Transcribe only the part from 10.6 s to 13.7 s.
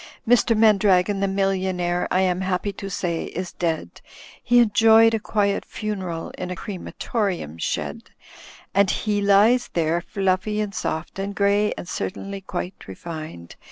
soft and grey and certainly quite refined.